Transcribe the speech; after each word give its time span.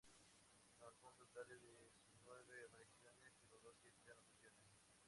Alcanzó 0.81 1.09
un 1.09 1.15
total 1.15 1.45
de 1.47 1.59
diecinueve 1.59 2.65
apariciones 2.65 3.33
y 3.39 3.47
logró 3.51 3.71
siete 3.83 4.09
anotaciones. 4.09 4.79